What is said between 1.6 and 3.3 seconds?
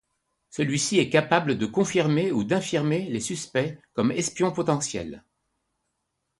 confirmer ou d'infirmer les